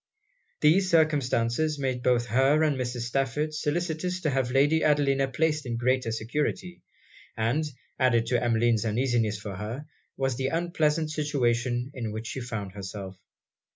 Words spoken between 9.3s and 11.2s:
for her, was the unpleasant